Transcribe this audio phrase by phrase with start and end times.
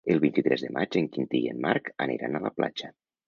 [0.11, 2.91] El vint-i-tres de maig en Quintí i en Marc aniran a la platja.